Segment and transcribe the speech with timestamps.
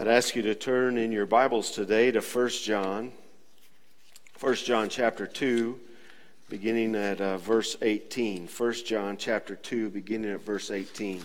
[0.00, 3.12] I'd ask you to turn in your Bibles today to 1 John.
[4.40, 5.78] 1 John chapter 2,
[6.48, 8.48] beginning at uh, verse 18.
[8.48, 11.22] 1 John chapter 2, beginning at verse 18.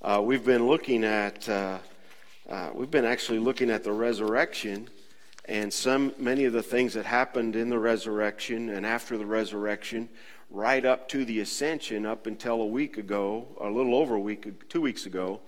[0.00, 1.78] Uh, we've been looking at, uh,
[2.48, 4.88] uh, we've been actually looking at the resurrection
[5.46, 10.08] and some, many of the things that happened in the resurrection and after the resurrection,
[10.50, 14.68] right up to the ascension, up until a week ago, a little over a week,
[14.68, 15.40] two weeks ago.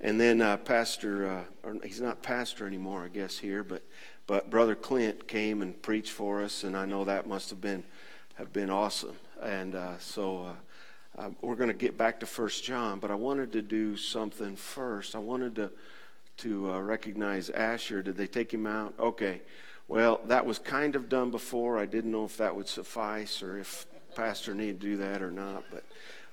[0.00, 3.82] And then uh, Pastor, uh, he's not pastor anymore, I guess here, but
[4.28, 7.82] but Brother Clint came and preached for us, and I know that must have been
[8.34, 9.16] have been awesome.
[9.42, 10.54] And uh, so
[11.16, 13.96] uh, uh, we're going to get back to First John, but I wanted to do
[13.96, 15.16] something first.
[15.16, 15.70] I wanted to
[16.38, 18.02] to uh, recognize Asher.
[18.02, 18.94] Did they take him out?
[19.00, 19.40] Okay.
[19.88, 21.78] Well, that was kind of done before.
[21.78, 25.32] I didn't know if that would suffice or if Pastor needed to do that or
[25.32, 25.82] not, but.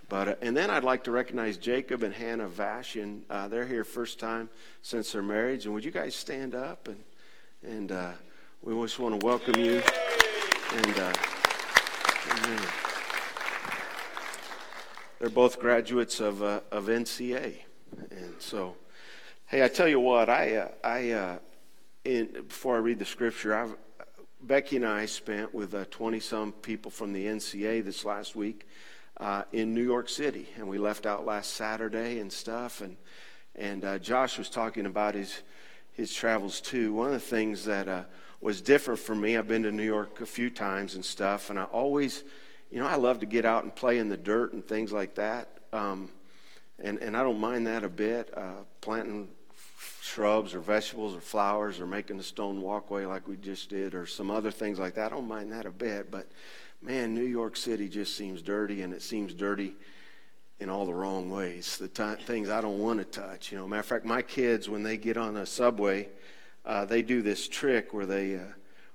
[0.07, 3.21] But, uh, and then I'd like to recognize Jacob and Hannah Vashin.
[3.29, 4.49] Uh, they're here first time
[4.81, 5.65] since their marriage.
[5.65, 6.87] And would you guys stand up?
[6.87, 7.03] And,
[7.63, 8.11] and uh,
[8.61, 9.81] we just want to welcome you.
[10.73, 11.13] And uh,
[15.19, 17.55] they're both graduates of, uh, of NCA.
[18.11, 18.75] And so,
[19.47, 21.39] hey, I tell you what, I, uh, I
[22.03, 23.75] in, before I read the scripture, I've,
[24.41, 28.67] Becky and I spent with 20 some people from the NCA this last week
[29.17, 32.81] uh, in New York City, and we left out last Saturday and stuff.
[32.81, 32.97] And
[33.55, 35.41] and uh, Josh was talking about his
[35.93, 36.93] his travels too.
[36.93, 38.03] One of the things that uh,
[38.41, 41.57] was different for me, I've been to New York a few times and stuff, and
[41.57, 42.23] I always,
[42.69, 45.15] you know, I love to get out and play in the dirt and things like
[45.15, 45.49] that.
[45.71, 46.09] Um,
[46.79, 48.31] and and I don't mind that a bit.
[48.35, 49.29] Uh, planting
[50.01, 54.05] shrubs or vegetables or flowers or making a stone walkway like we just did or
[54.05, 55.11] some other things like that.
[55.11, 56.27] I don't mind that a bit, but
[56.81, 59.73] man, New York City just seems dirty, and it seems dirty
[60.59, 61.77] in all the wrong ways.
[61.77, 63.51] The t- things I don't want to touch.
[63.51, 66.09] You know, matter of fact, my kids when they get on a subway,
[66.65, 68.43] uh, they do this trick where they uh,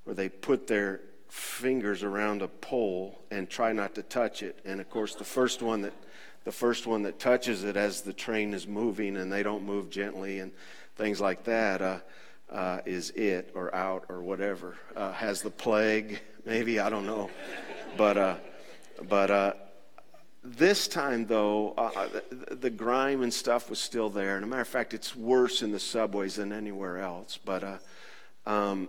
[0.04, 4.58] where they put their fingers around a pole and try not to touch it.
[4.64, 5.94] And of course, the first one that
[6.44, 9.90] the first one that touches it as the train is moving and they don't move
[9.90, 10.52] gently and
[10.96, 11.98] things like that uh,
[12.50, 14.76] uh is it or out or whatever.
[14.96, 17.30] Uh, has the plague, maybe I don't know.
[17.96, 18.36] But, uh,
[19.08, 19.52] but uh,
[20.42, 24.36] this time, though, uh, uh, the, the, grime and stuff was still there.
[24.36, 27.38] And a matter of fact, it's worse in the subways than anywhere else.
[27.44, 27.82] But
[28.46, 28.88] um,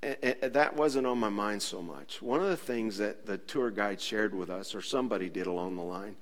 [0.00, 2.22] that wasn't on my mind so much.
[2.22, 5.76] One of the things that the tour guide shared with us, or somebody did along
[5.76, 6.16] the line,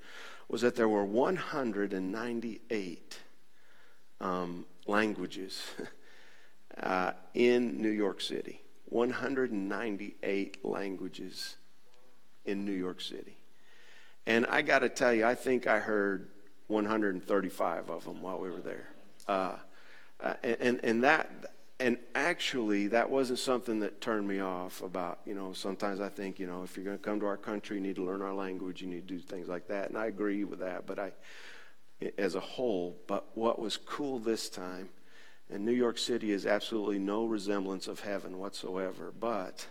[0.49, 3.19] was that there were 198
[4.21, 5.63] um, languages
[6.81, 8.61] uh, in New York City.
[8.85, 11.55] 198 languages
[12.45, 13.37] in New York City.
[14.25, 16.29] And I got to tell you, I think I heard
[16.67, 18.89] 135 of them while we were there.
[19.27, 19.55] Uh,
[20.21, 25.33] uh, and, and that, and actually, that wasn't something that turned me off about, you
[25.33, 27.81] know, sometimes I think, you know, if you're going to come to our country, you
[27.81, 29.89] need to learn our language, you need to do things like that.
[29.89, 31.11] And I agree with that, but I,
[32.17, 34.89] as a whole, but what was cool this time,
[35.49, 39.65] and New York City is absolutely no resemblance of heaven whatsoever, but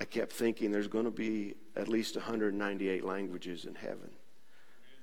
[0.00, 4.10] I kept thinking there's going to be at least 198 languages in heaven.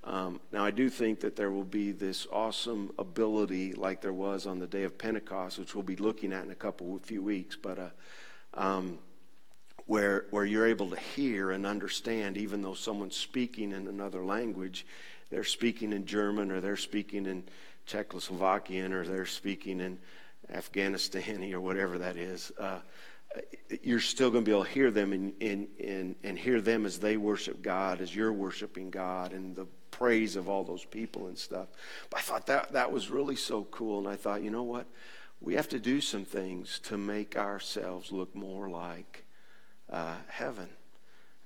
[0.04, 4.46] Um, now, I do think that there will be this awesome ability like there was
[4.46, 7.22] on the day of Pentecost, which we'll be looking at in a couple, a few
[7.22, 7.90] weeks, but uh,
[8.54, 9.00] um,
[9.86, 14.86] where, where you're able to hear and understand, even though someone's speaking in another language,
[15.30, 17.44] they're speaking in German or they're speaking in
[17.90, 19.98] Czechoslovakian or they're speaking in
[20.54, 22.52] Afghanistani or whatever that is.
[22.60, 22.80] Uh,
[23.84, 26.86] you're still going to be able to hear them and, and, and, and hear them
[26.86, 31.28] as they worship God, as you're worshiping God, and the praise of all those people
[31.28, 31.68] and stuff.
[32.10, 34.00] But I thought that, that was really so cool.
[34.00, 34.88] And I thought, you know what?
[35.42, 39.26] We have to do some things to make ourselves look more like
[39.90, 40.70] uh, heaven.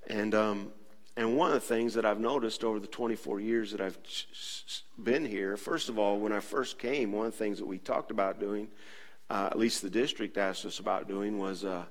[0.07, 0.71] And, um,
[1.15, 3.97] and one of the things that I've noticed over the 24 years that I've
[5.01, 7.77] been here, first of all, when I first came, one of the things that we
[7.77, 8.69] talked about doing
[9.29, 11.85] uh, at least the district asked us about doing, was uh,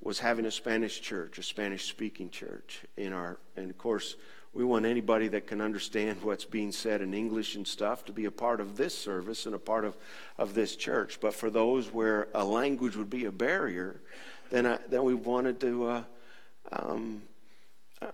[0.00, 3.38] was having a Spanish church, a Spanish speaking church in our.
[3.56, 4.14] And of course,
[4.52, 8.26] we want anybody that can understand what's being said in English and stuff to be
[8.26, 9.96] a part of this service and a part of,
[10.38, 11.18] of this church.
[11.20, 14.00] But for those where a language would be a barrier,
[14.50, 16.02] then I, then we wanted to uh,
[16.70, 17.22] um,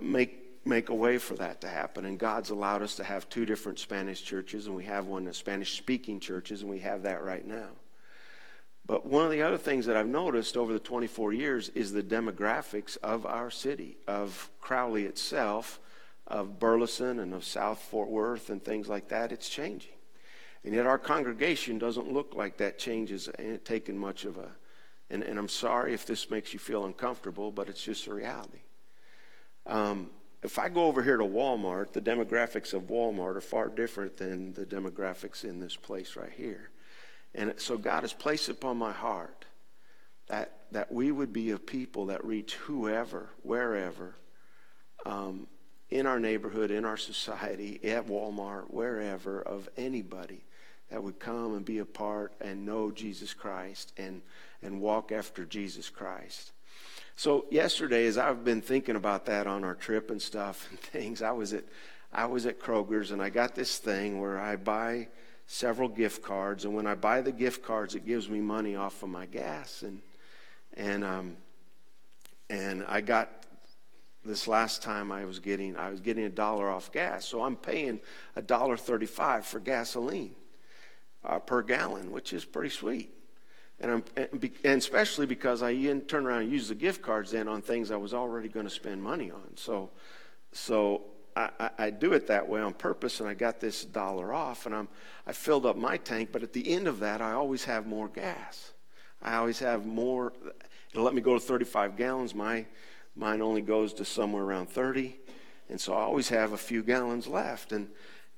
[0.01, 2.05] make make a way for that to happen.
[2.05, 5.37] And God's allowed us to have two different Spanish churches, and we have one of
[5.37, 7.71] Spanish speaking churches, and we have that right now.
[8.85, 12.03] But one of the other things that I've noticed over the 24 years is the
[12.03, 15.79] demographics of our city, of Crowley itself,
[16.27, 19.33] of Burleson and of South Fort Worth and things like that.
[19.33, 19.93] It's changing.
[20.65, 23.29] And yet our congregation doesn't look like that change is
[23.65, 24.51] taken much of a.
[25.11, 28.63] And, and I'm sorry if this makes you feel uncomfortable, but it's just a reality.
[29.67, 30.11] Um,
[30.43, 34.53] if I go over here to Walmart, the demographics of Walmart are far different than
[34.53, 36.71] the demographics in this place right here.
[37.35, 39.47] And so God has placed upon my heart
[40.27, 44.17] that, that we would be a people that reach whoever, wherever,
[45.07, 45.47] um,
[45.91, 50.43] in our neighborhood, in our society, at Walmart, wherever, of anybody
[50.91, 54.23] that would come and be a part and know Jesus Christ and,
[54.63, 56.53] and walk after Jesus Christ.
[57.17, 61.23] So yesterday, as I've been thinking about that on our trip and stuff and things,
[61.23, 61.65] I was at
[62.13, 65.09] I was at Kroger's and I got this thing where I buy
[65.47, 69.03] several gift cards, and when I buy the gift cards, it gives me money off
[69.03, 70.01] of my gas and
[70.75, 71.37] and um
[72.51, 73.31] and I got
[74.25, 77.57] this last time I was getting I was getting a dollar off gas, so I'm
[77.57, 78.01] paying
[78.37, 80.35] a dollar thirty-five for gasoline
[81.25, 83.11] uh, per gallon, which is pretty sweet.
[83.83, 87.91] And, and especially because I turn around and use the gift cards then on things
[87.91, 89.57] I was already going to spend money on.
[89.57, 89.91] So,
[90.53, 91.03] so
[91.35, 94.67] I, I, I, do it that way on purpose, and I got this dollar off,
[94.67, 94.89] and I'm
[95.27, 96.31] I filled up my tank.
[96.31, 98.73] But at the end of that, I always have more gas.
[99.21, 100.33] I always have more.
[100.93, 102.35] It'll let me go to 35 gallons.
[102.35, 102.67] My
[103.17, 105.19] mine only goes to somewhere around 30,
[105.69, 107.73] and so I always have a few gallons left.
[107.73, 107.89] And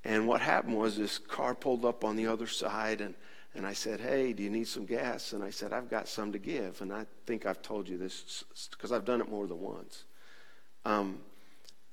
[0.05, 3.15] and what happened was this car pulled up on the other side, and
[3.55, 5.33] and I said, Hey, do you need some gas?
[5.33, 6.81] And I said, I've got some to give.
[6.81, 10.05] And I think I've told you this because I've done it more than once.
[10.85, 11.19] Um,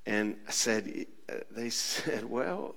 [0.05, 1.05] and I said,
[1.51, 2.75] They said, Well,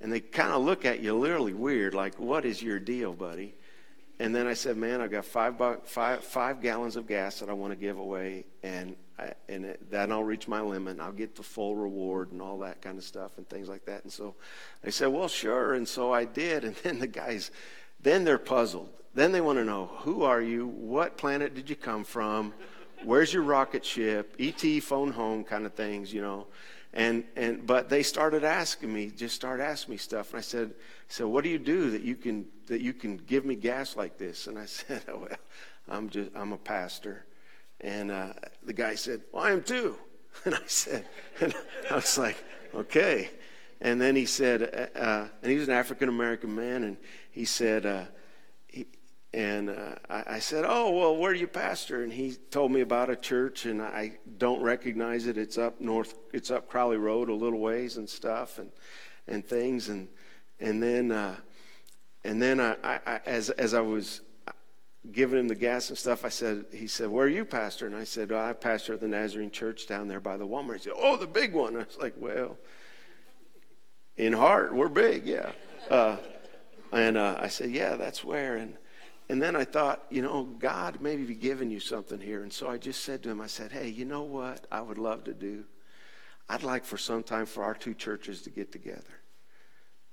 [0.00, 3.54] and they kind of look at you literally weird, like, What is your deal, buddy?
[4.20, 7.78] And then I said, Man, I've got five gallons of gas that I want to
[7.78, 8.46] give away.
[8.62, 12.32] And I, and it, then I'll reach my limit and I'll get the full reward
[12.32, 14.04] and all that kind of stuff and things like that.
[14.04, 14.36] And so
[14.82, 15.74] they said, well, sure.
[15.74, 16.64] And so I did.
[16.64, 17.50] And then the guys,
[18.00, 18.90] then they're puzzled.
[19.14, 20.66] Then they want to know who are you?
[20.66, 22.54] What planet did you come from?
[23.04, 24.34] Where's your rocket ship?
[24.38, 26.46] ET phone home kind of things, you know.
[26.92, 30.30] And and but they started asking me, just start asking me stuff.
[30.30, 30.72] And I said,
[31.08, 34.18] so what do you do that you can that you can give me gas like
[34.18, 34.46] this?
[34.46, 35.38] And I said, oh, well,
[35.88, 37.26] I'm just I'm a pastor.
[37.80, 38.32] And uh,
[38.64, 39.96] the guy said, well, I am too.
[40.44, 41.04] And I said,
[41.40, 41.52] and
[41.90, 42.36] I was like,
[42.72, 43.30] okay.
[43.80, 46.96] And then he said, uh, uh and he was an African American man, and
[47.30, 48.04] he said, uh,
[48.66, 48.86] he,
[49.32, 52.02] and uh, I, I, said, oh, well, where do you pastor?
[52.02, 55.36] And he told me about a church, and I don't recognize it.
[55.36, 58.70] It's up north, it's up Crowley Road a little ways and stuff, and
[59.26, 60.08] and things, and
[60.58, 61.36] and then uh,
[62.24, 64.22] and then I, I, as as I was
[65.12, 67.86] giving him the gas and stuff, I said, he said, where are you pastor?
[67.86, 70.74] And I said, I pastor at the Nazarene Church down there by the Walmart.
[70.74, 71.76] He said, oh, the big one.
[71.76, 72.58] I was like, well,
[74.18, 75.52] in heart, we're big, yeah.
[75.88, 76.16] Uh,
[76.92, 78.56] and uh, I said, yeah, that's where.
[78.56, 78.76] And,
[79.28, 82.42] and then I thought, you know, God maybe be giving you something here.
[82.42, 84.98] And so I just said to him, I said, hey, you know what I would
[84.98, 85.64] love to do?
[86.48, 89.02] I'd like for some time for our two churches to get together.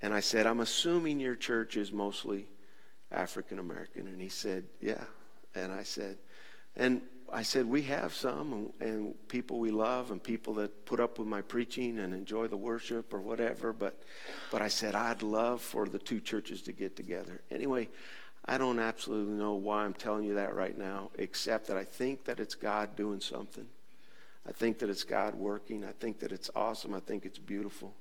[0.02, 2.48] And I said, I'm assuming your church is mostly
[3.12, 4.08] African American.
[4.08, 5.04] And he said, yeah.
[5.56, 6.18] And I said,
[6.76, 11.00] and I said, we have some, and, and, people we love, and people that put
[11.00, 13.74] up with my preaching and enjoy the worship or whatever.
[13.74, 14.02] But,
[14.52, 17.42] but I said, I'd love for the two churches to get together.
[17.50, 17.90] Anyway,
[18.46, 22.26] I don't absolutely know why I'm telling you that right now, except that I think
[22.26, 23.66] that it's God doing something.
[24.48, 25.84] I think that it's God working.
[25.84, 26.94] I think that it's awesome.
[26.94, 27.94] I think it's beautiful.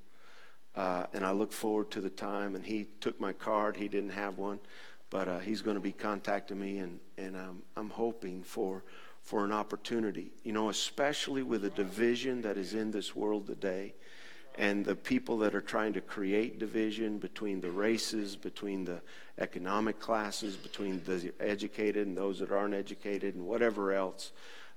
[0.75, 2.53] Uh, and I look forward to the time.
[2.55, 3.77] And he took my card.
[3.77, 4.59] He didn't have one,
[5.09, 8.83] but uh, he's going to be contacting me, and, and um, I'm hoping for
[9.25, 13.93] for an opportunity, you know, especially with the division that is in this world today
[14.57, 19.01] and the people that are trying to create division between the races, between the
[19.39, 24.31] economic classes, between the educated and those that aren't educated, and whatever else,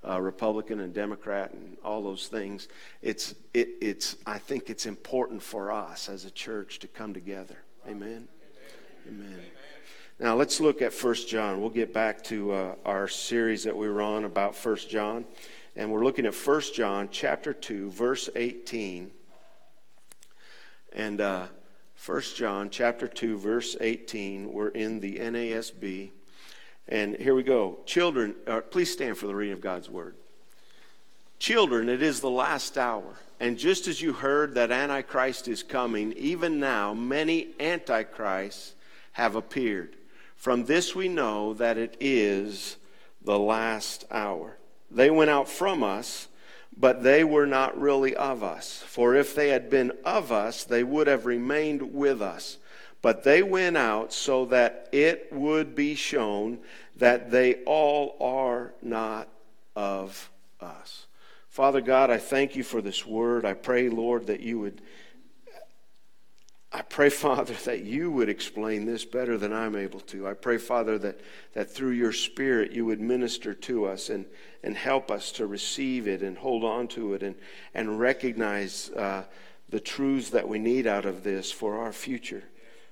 [0.05, 2.67] uh, Republican and Democrat, and all those things.
[3.01, 7.59] It's, it, it's, I think it's important for us as a church to come together.
[7.87, 8.27] Amen.
[9.07, 9.27] Amen.
[9.27, 9.39] Amen.
[10.21, 11.61] Now let's look at First John.
[11.61, 15.23] We'll get back to uh, our series that we were on about First John,
[15.77, 19.11] and we're looking at First John chapter two, verse eighteen.
[20.91, 21.45] And uh,
[21.95, 24.51] First John chapter two, verse eighteen.
[24.51, 26.09] We're in the NASB,
[26.89, 27.79] and here we go.
[27.85, 30.15] Children, uh, please stand for the reading of God's word.
[31.39, 33.15] Children, it is the last hour.
[33.39, 38.73] And just as you heard that Antichrist is coming, even now many Antichrists
[39.13, 39.95] have appeared.
[40.39, 42.77] From this we know that it is
[43.21, 44.57] the last hour.
[44.89, 46.29] They went out from us,
[46.77, 48.81] but they were not really of us.
[48.87, 52.57] For if they had been of us, they would have remained with us.
[53.01, 56.59] But they went out so that it would be shown
[56.95, 59.27] that they all are not
[59.75, 60.29] of
[60.61, 61.05] us.
[61.49, 63.43] Father God, I thank you for this word.
[63.43, 64.81] I pray, Lord, that you would.
[66.71, 70.27] I pray, Father, that you would explain this better than I'm able to.
[70.27, 71.19] I pray, Father, that,
[71.53, 74.25] that through your Spirit you would minister to us and,
[74.63, 77.35] and help us to receive it and hold on to it and,
[77.73, 79.23] and recognize uh,
[79.69, 82.43] the truths that we need out of this for our future.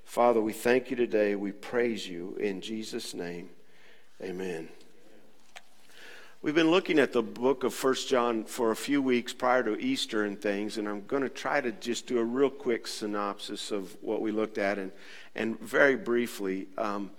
[0.04, 1.36] Father, we thank you today.
[1.36, 3.50] We praise you in Jesus' name.
[4.20, 4.68] Amen.
[6.40, 9.76] We've been looking at the book of First John for a few weeks prior to
[9.76, 13.72] Easter and things, and I'm going to try to just do a real quick synopsis
[13.72, 14.92] of what we looked at, and,
[15.34, 16.68] and very briefly.
[16.78, 17.10] Um,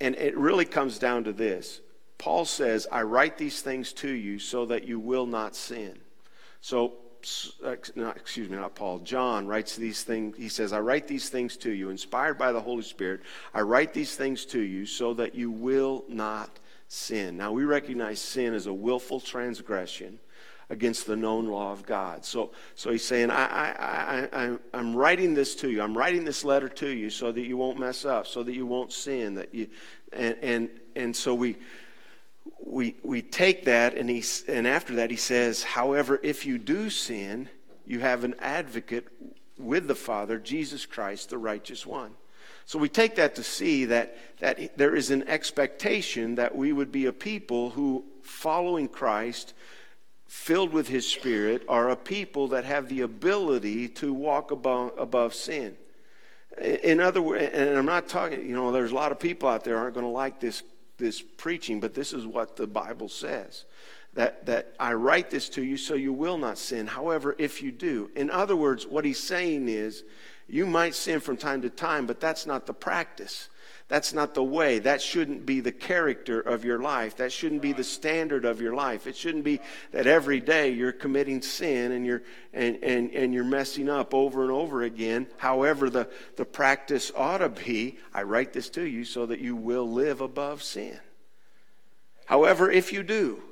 [0.00, 1.82] and it really comes down to this
[2.16, 5.98] Paul says, I write these things to you so that you will not sin.
[6.62, 6.94] So
[7.94, 10.34] not, excuse me, not Paul, John writes these things.
[10.38, 13.20] He says, I write these things to you, inspired by the Holy Spirit.
[13.52, 17.36] I write these things to you so that you will not sin.
[17.36, 20.18] Now, we recognize sin as a willful transgression
[20.70, 22.24] against the known law of God.
[22.24, 25.80] So, so he's saying, I, I, I, I, am writing this to you.
[25.80, 28.66] I'm writing this letter to you so that you won't mess up, so that you
[28.66, 29.34] won't sin.
[29.34, 29.68] That you,
[30.12, 31.56] and, and, and so we,
[32.60, 36.90] we, we take that, and, he, and after that, he says, However, if you do
[36.90, 37.48] sin,
[37.86, 39.08] you have an advocate
[39.58, 42.12] with the Father, Jesus Christ, the righteous one.
[42.68, 46.92] So we take that to see that, that there is an expectation that we would
[46.92, 49.54] be a people who, following Christ,
[50.26, 55.32] filled with his Spirit, are a people that have the ability to walk above, above
[55.32, 55.78] sin.
[56.60, 59.64] In other words, and I'm not talking, you know, there's a lot of people out
[59.64, 60.62] there aren't going to like this
[60.98, 63.64] this preaching, but this is what the Bible says.
[64.12, 66.86] That, that I write this to you so you will not sin.
[66.86, 70.02] However, if you do, in other words, what he's saying is
[70.48, 73.48] you might sin from time to time, but that's not the practice.
[73.88, 74.80] That's not the way.
[74.80, 77.16] That shouldn't be the character of your life.
[77.16, 79.06] That shouldn't be the standard of your life.
[79.06, 79.60] It shouldn't be
[79.92, 84.42] that every day you're committing sin and you're and, and, and you're messing up over
[84.42, 85.26] and over again.
[85.38, 89.56] However, the, the practice ought to be, I write this to you so that you
[89.56, 90.98] will live above sin.
[92.26, 93.42] However, if you do,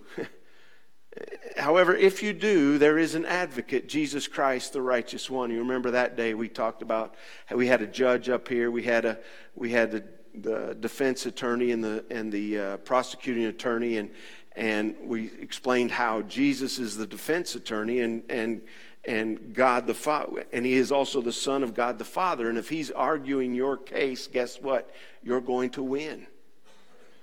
[1.56, 5.50] However, if you do, there is an advocate, Jesus Christ, the righteous one.
[5.50, 7.14] You remember that day we talked about
[7.50, 9.18] we had a judge up here, we had a
[9.54, 10.04] we had the
[10.34, 14.10] the defense attorney and the and the uh, prosecuting attorney, and
[14.54, 18.60] and we explained how Jesus is the defense attorney and and
[19.06, 22.48] and God the Father, and He is also the Son of God the Father.
[22.48, 24.90] And if He's arguing your case, guess what?
[25.22, 26.26] You're going to win.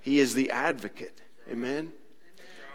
[0.02, 1.22] He is the advocate.
[1.52, 1.94] Amen.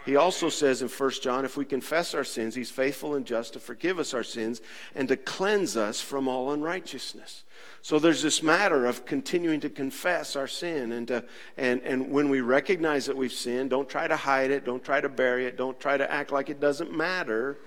[0.05, 3.53] He also says in 1 John, if we confess our sins, he's faithful and just
[3.53, 4.61] to forgive us our sins
[4.95, 7.43] and to cleanse us from all unrighteousness.
[7.81, 10.91] So there's this matter of continuing to confess our sin.
[10.91, 11.25] And, to,
[11.57, 14.99] and, and when we recognize that we've sinned, don't try to hide it, don't try
[14.99, 17.57] to bury it, don't try to act like it doesn't matter.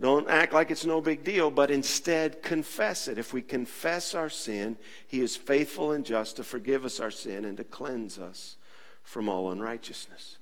[0.00, 3.18] Don't act like it's no big deal, but instead confess it.
[3.18, 4.76] If we confess our sin,
[5.08, 8.56] He is faithful and just to forgive us our sin and to cleanse us
[9.02, 10.37] from all unrighteousness.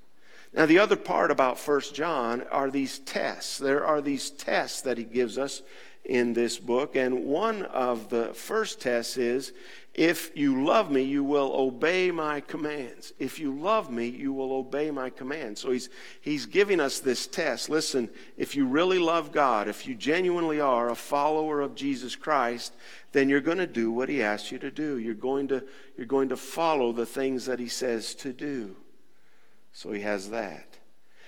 [0.53, 3.57] Now, the other part about First John are these tests.
[3.57, 5.61] There are these tests that he gives us
[6.07, 6.95] in this book.
[6.95, 9.51] And one of the first tests is
[9.93, 13.13] if you love me, you will obey my commands.
[13.19, 15.61] If you love me, you will obey my commands.
[15.61, 15.89] So he's,
[16.21, 17.69] he's giving us this test.
[17.69, 22.73] Listen, if you really love God, if you genuinely are a follower of Jesus Christ,
[23.11, 24.99] then you're going to do what he asks you to do.
[24.99, 25.63] You're going to,
[25.97, 28.75] you're going to follow the things that he says to do.
[29.77, 30.79] So he has that.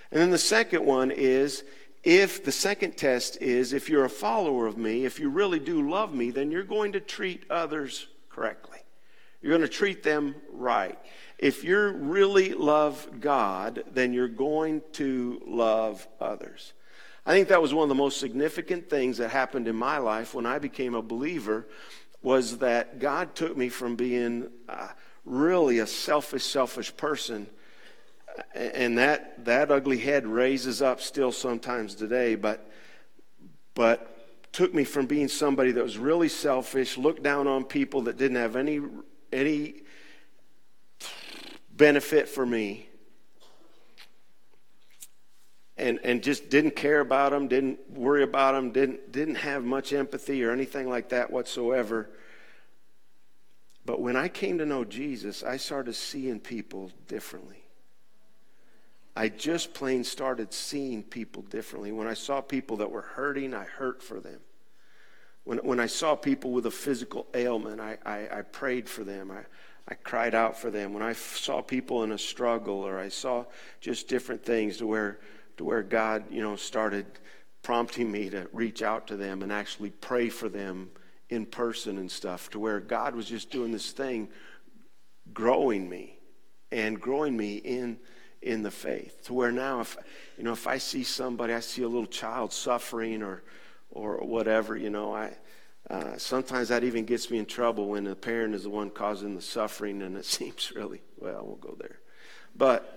[0.09, 1.63] And then the second one is
[2.03, 5.87] if the second test is if you're a follower of me, if you really do
[5.87, 8.79] love me, then you're going to treat others correctly.
[9.39, 10.97] You're going to treat them right.
[11.37, 16.73] If you really love God, then you're going to love others.
[17.27, 20.33] I think that was one of the most significant things that happened in my life
[20.33, 21.67] when I became a believer
[22.23, 24.87] was that God took me from being uh,
[25.23, 27.45] really a selfish, selfish person
[28.53, 32.69] and that that ugly head raises up still sometimes today but
[33.73, 34.19] but
[34.51, 38.37] took me from being somebody that was really selfish looked down on people that didn't
[38.37, 38.81] have any
[39.31, 39.75] any
[41.71, 42.89] benefit for me
[45.77, 49.93] and and just didn't care about them didn't worry about them didn't didn't have much
[49.93, 52.09] empathy or anything like that whatsoever.
[53.85, 57.63] But when i came to know jesus i started seeing people differently
[59.19, 61.91] I just plain started seeing people differently.
[61.91, 64.39] When I saw people that were hurting, I hurt for them.
[65.43, 69.29] when, when I saw people with a physical ailment, I, I, I prayed for them.
[69.29, 69.41] I,
[69.89, 70.93] I cried out for them.
[70.93, 73.43] When I f- saw people in a struggle or I saw
[73.81, 75.19] just different things to where,
[75.57, 77.05] to where God, you know, started
[77.61, 80.91] prompting me to reach out to them and actually pray for them
[81.29, 84.29] in person and stuff, to where God was just doing this thing,
[85.33, 86.19] growing me
[86.71, 87.99] and growing me in
[88.41, 89.23] in the faith.
[89.25, 89.97] To where now, if
[90.37, 93.43] you know, if I see somebody, I see a little child suffering or
[93.91, 95.33] or whatever, you know, I
[95.89, 99.35] uh, sometimes that even gets me in trouble when the parent is the one causing
[99.35, 101.43] the suffering, and it seems really well.
[101.45, 101.99] We'll go there,
[102.55, 102.95] but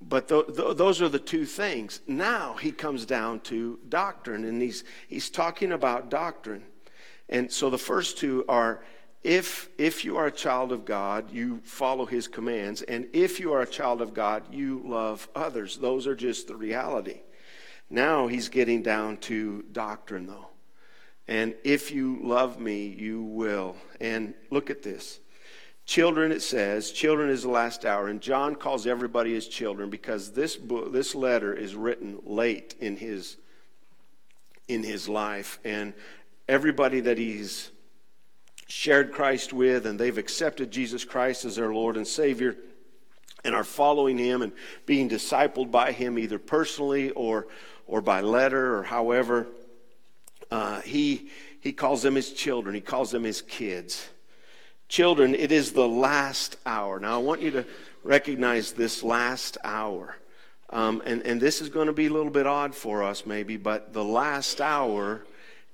[0.00, 2.00] but th- th- those are the two things.
[2.06, 6.64] Now he comes down to doctrine, and he's he's talking about doctrine,
[7.28, 8.82] and so the first two are.
[9.22, 12.82] If, if you are a child of God, you follow his commands.
[12.82, 15.76] And if you are a child of God, you love others.
[15.76, 17.20] Those are just the reality.
[17.88, 20.48] Now he's getting down to doctrine, though.
[21.28, 23.76] And if you love me, you will.
[24.00, 25.20] And look at this.
[25.84, 28.08] Children, it says, children is the last hour.
[28.08, 32.96] And John calls everybody his children because this book, this letter is written late in
[32.96, 33.36] his,
[34.68, 35.60] in his life.
[35.64, 35.94] And
[36.48, 37.70] everybody that he's
[38.72, 42.56] shared Christ with and they've accepted Jesus Christ as their Lord and Savior
[43.44, 44.52] and are following him and
[44.86, 47.48] being discipled by him either personally or
[47.86, 49.46] or by letter or however.
[50.50, 51.28] Uh, he,
[51.60, 54.08] he calls them his children, he calls them his kids.
[54.88, 56.98] Children, it is the last hour.
[56.98, 57.66] Now, I want you to
[58.02, 60.16] recognize this last hour.
[60.70, 63.58] Um, and, and this is going to be a little bit odd for us, maybe,
[63.58, 65.24] but the last hour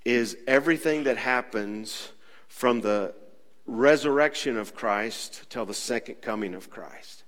[0.05, 2.11] is everything that happens
[2.49, 3.15] from the
[3.67, 7.25] resurrection of Christ till the second coming of Christ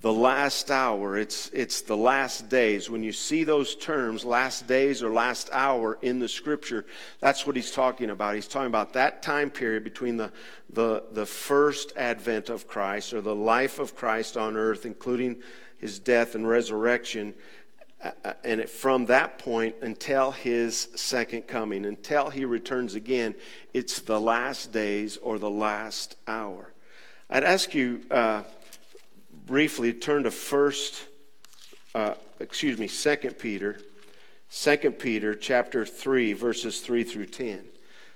[0.00, 1.16] the last hour.
[1.16, 2.90] It's, it's the last days.
[2.90, 6.84] When you see those terms, last days or last hour in the scripture,
[7.20, 8.34] that's what he's talking about.
[8.34, 10.30] He's talking about that time period between the,
[10.70, 15.42] the, the first advent of Christ or the life of Christ on earth, including
[15.78, 17.34] his death and resurrection.
[18.02, 23.34] Uh, and from that point until his second coming, until he returns again,
[23.72, 26.72] it's the last days or the last hour.
[27.30, 28.42] I'd ask you, uh,
[29.46, 31.06] briefly turn to first,
[31.94, 33.80] uh, excuse me, Second Peter,
[34.48, 37.64] Second Peter chapter three, verses three through ten.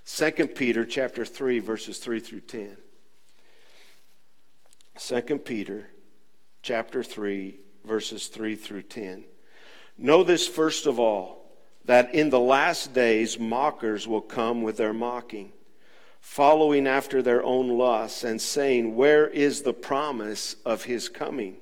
[0.05, 2.77] Second Peter chapter three, verses three through ten.
[4.97, 5.89] Second Peter
[6.63, 9.25] chapter three, verses three through ten.
[10.01, 11.45] Know this first of all,
[11.85, 15.53] that in the last days mockers will come with their mocking
[16.21, 21.57] following after their own lusts, and saying, Where is the promise of his coming?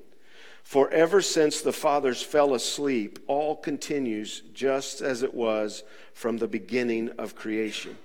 [0.63, 6.47] For ever since the fathers fell asleep, all continues just as it was from the
[6.47, 7.97] beginning of creation.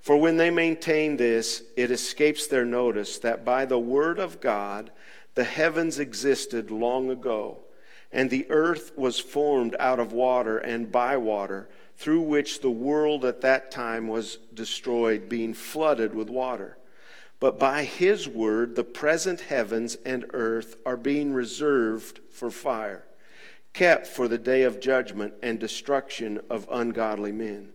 [0.00, 4.90] For when they maintain this, it escapes their notice that by the word of God
[5.34, 7.58] the heavens existed long ago,
[8.10, 13.24] and the earth was formed out of water and by water through which the world
[13.24, 16.78] at that time was destroyed, being flooded with water.
[17.40, 23.04] But by his word, the present heavens and earth are being reserved for fire,
[23.72, 27.70] kept for the day of judgment and destruction of ungodly men.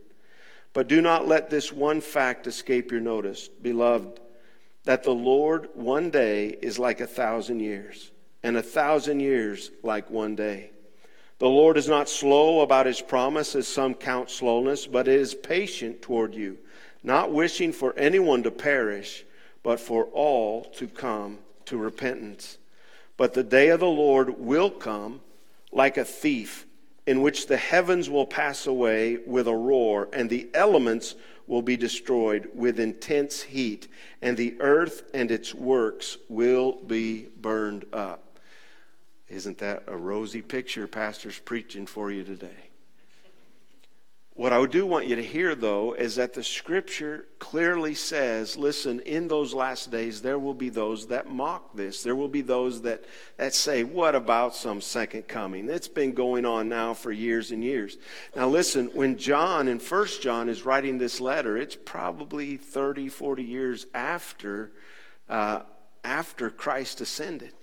[0.74, 4.19] But do not let this one fact escape your notice, beloved,
[4.86, 8.12] that the Lord one day is like a thousand years,
[8.44, 10.70] and a thousand years like one day.
[11.40, 16.02] The Lord is not slow about his promise, as some count slowness, but is patient
[16.02, 16.58] toward you,
[17.04, 19.26] not wishing for anyone to perish,
[19.64, 22.58] but for all to come to repentance.
[23.18, 25.22] But the day of the Lord will come
[25.72, 26.66] like a thief,
[27.06, 31.16] in which the heavens will pass away with a roar, and the elements
[31.48, 33.88] will be destroyed with intense heat,
[34.22, 38.33] and the earth and its works will be burned up.
[39.34, 42.69] Isn't that a rosy picture pastor's preaching for you today?
[44.36, 49.00] What I do want you to hear, though, is that the scripture clearly says listen,
[49.02, 52.04] in those last days, there will be those that mock this.
[52.04, 53.06] There will be those that,
[53.38, 55.67] that say, What about some second coming?
[55.67, 57.98] It's been going on now for years and years.
[58.36, 63.43] Now, listen, when John in First John is writing this letter, it's probably 30, 40
[63.43, 64.72] years after,
[65.28, 65.62] uh,
[66.04, 67.54] after Christ ascended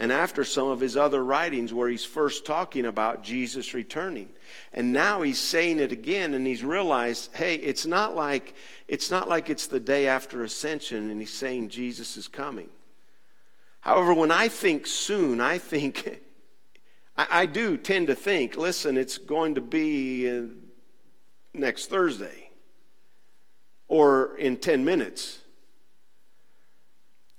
[0.00, 4.30] and after some of his other writings where he's first talking about Jesus returning.
[4.72, 8.54] And now he's saying it again and he's realized, hey, it's not like
[8.88, 12.70] it's not like it's the day after ascension and he's saying Jesus is coming.
[13.80, 16.22] However, when I think soon, I think
[17.18, 20.44] I, I do tend to think, listen, it's going to be uh,
[21.52, 22.48] next Thursday
[23.86, 25.39] or in 10 minutes.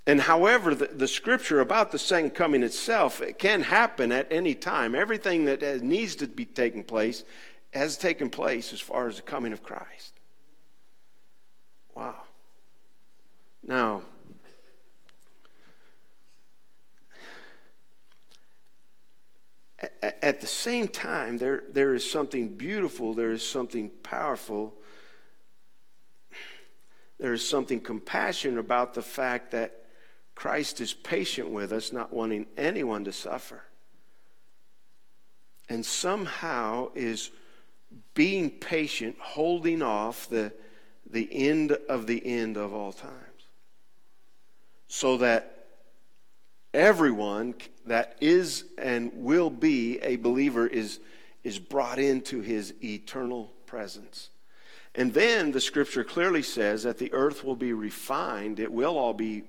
[0.07, 4.55] And however, the, the, scripture about the second coming itself, it can happen at any
[4.55, 4.95] time.
[4.95, 7.23] Everything that needs to be taking place
[7.71, 10.13] has taken place as far as the coming of Christ.
[11.93, 12.15] Wow.
[13.65, 14.01] Now,
[20.01, 24.73] at the same time, there, there is something beautiful, there is something powerful,
[27.19, 29.80] there is something compassionate about the fact that
[30.41, 33.61] Christ is patient with us, not wanting anyone to suffer.
[35.69, 37.29] And somehow is
[38.15, 40.51] being patient, holding off the,
[41.07, 43.13] the end of the end of all times.
[44.87, 45.67] So that
[46.73, 47.53] everyone
[47.85, 51.01] that is and will be a believer is,
[51.43, 54.31] is brought into his eternal presence.
[54.95, 58.59] And then the scripture clearly says that the earth will be refined.
[58.59, 59.43] It will all be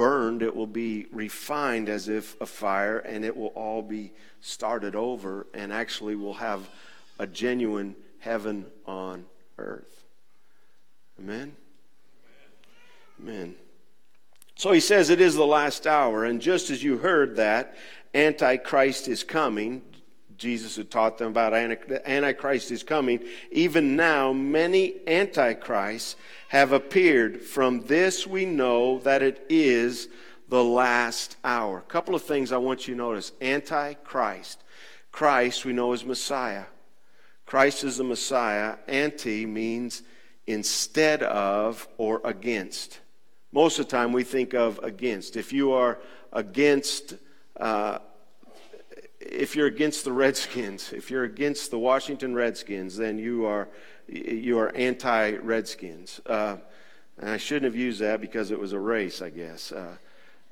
[0.00, 0.40] burned.
[0.40, 5.46] It will be refined as if a fire, and it will all be started over,
[5.52, 6.70] and actually we'll have
[7.18, 9.26] a genuine heaven on
[9.58, 10.04] earth.
[11.18, 11.54] Amen?
[13.20, 13.54] Amen.
[14.54, 17.76] So he says it is the last hour, and just as you heard that,
[18.14, 19.82] Antichrist is coming.
[20.40, 23.20] Jesus had taught them about Antichrist is coming.
[23.52, 26.16] Even now, many Antichrists
[26.48, 27.42] have appeared.
[27.42, 30.08] From this, we know that it is
[30.48, 31.78] the last hour.
[31.78, 34.64] A couple of things I want you to notice Antichrist.
[35.12, 36.64] Christ, we know, is Messiah.
[37.44, 38.76] Christ is the Messiah.
[38.88, 40.02] Anti means
[40.46, 43.00] instead of or against.
[43.52, 45.36] Most of the time we think of against.
[45.36, 45.98] If you are
[46.32, 47.14] against,
[47.58, 47.98] uh,
[49.20, 53.68] if you're against the Redskins, if you're against the Washington Redskins, then you are
[54.08, 56.20] you are anti-Redskins.
[56.26, 56.56] Uh,
[57.18, 59.70] and I shouldn't have used that because it was a race, I guess.
[59.70, 59.96] Uh,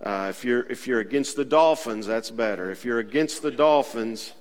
[0.02, 2.70] uh, if you're if you're against the Dolphins, that's better.
[2.70, 4.35] If you're against the Dolphins,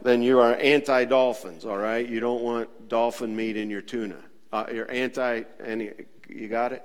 [0.00, 1.64] then you are anti-Dolphins.
[1.64, 4.18] All right, you don't want dolphin meat in your tuna.
[4.52, 5.42] Uh, you're anti.
[5.62, 5.90] Any,
[6.28, 6.82] you got it?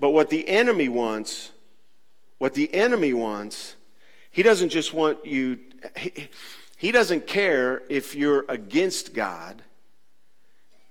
[0.00, 1.52] But what the enemy wants,
[2.38, 3.76] what the enemy wants,
[4.40, 5.58] he doesn't just want you,
[5.98, 6.30] he,
[6.78, 9.60] he doesn't care if you're against God,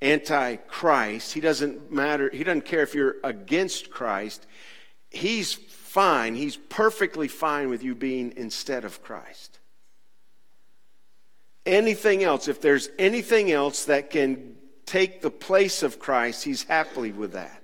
[0.04, 1.34] anti Christ.
[1.34, 4.46] He doesn't matter, he doesn't care if you're against Christ.
[5.10, 9.58] He's fine, he's perfectly fine with you being instead of Christ.
[11.66, 17.12] Anything else, if there's anything else that can take the place of Christ, he's happily
[17.12, 17.59] with that.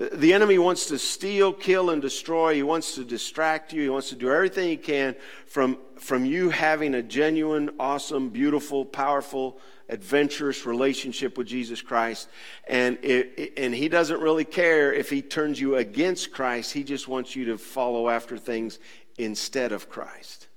[0.00, 2.54] The enemy wants to steal, kill, and destroy.
[2.54, 3.82] He wants to distract you.
[3.82, 8.86] He wants to do everything he can from, from you having a genuine, awesome, beautiful,
[8.86, 9.58] powerful,
[9.90, 12.30] adventurous relationship with Jesus Christ.
[12.66, 16.72] And, it, and he doesn't really care if he turns you against Christ.
[16.72, 18.78] He just wants you to follow after things
[19.18, 20.48] instead of Christ.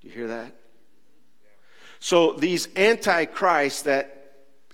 [0.00, 0.54] Do you hear that?
[1.98, 4.19] So these antichrists that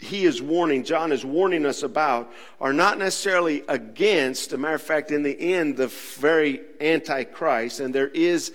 [0.01, 2.31] he is warning, John is warning us about,
[2.61, 7.95] are not necessarily against, a matter of fact, in the end, the very antichrist, and
[7.95, 8.53] there is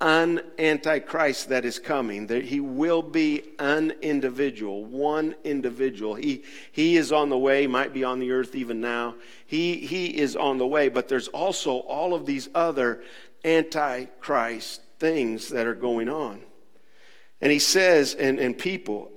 [0.00, 2.28] an antichrist that is coming.
[2.28, 6.14] That he will be an individual, one individual.
[6.14, 9.16] He, he is on the way, might be on the earth even now.
[9.44, 13.02] He, he is on the way, but there's also all of these other
[13.44, 16.40] antichrist things that are going on.
[17.42, 19.10] And he says, and, and people,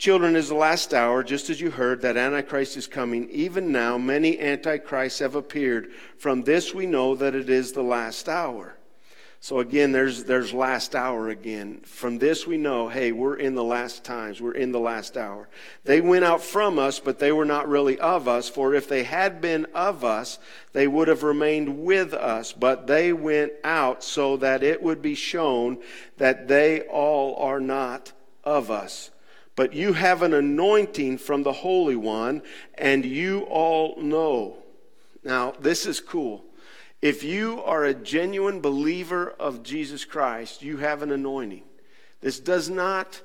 [0.00, 3.28] Children, is the last hour, just as you heard that Antichrist is coming.
[3.28, 5.92] Even now, many Antichrists have appeared.
[6.16, 8.78] From this, we know that it is the last hour.
[9.40, 11.80] So again, there's, there's last hour again.
[11.84, 14.40] From this, we know, hey, we're in the last times.
[14.40, 15.50] We're in the last hour.
[15.84, 18.48] They went out from us, but they were not really of us.
[18.48, 20.38] For if they had been of us,
[20.72, 22.54] they would have remained with us.
[22.54, 25.76] But they went out so that it would be shown
[26.16, 28.12] that they all are not
[28.44, 29.10] of us.
[29.56, 32.42] But you have an anointing from the Holy One,
[32.74, 34.58] and you all know.
[35.24, 36.44] Now, this is cool.
[37.02, 41.64] If you are a genuine believer of Jesus Christ, you have an anointing.
[42.20, 43.22] This does not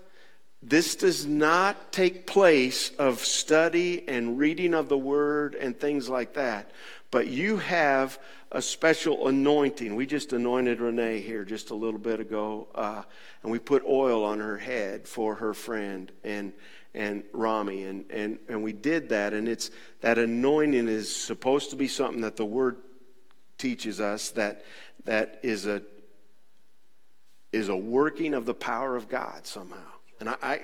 [0.68, 6.34] this does not take place of study and reading of the word and things like
[6.34, 6.72] that.
[7.12, 8.20] But you have
[8.52, 9.96] a special anointing.
[9.96, 12.68] We just anointed Renee here just a little bit ago.
[12.76, 13.04] Uh,
[13.44, 16.54] and we put oil on her head for her friend and
[16.94, 21.76] and Rami and, and and we did that and it's that anointing is supposed to
[21.76, 22.78] be something that the word
[23.58, 24.64] teaches us that
[25.04, 25.82] that is a
[27.56, 29.78] is a working of the power of God somehow.
[30.20, 30.60] And I, I,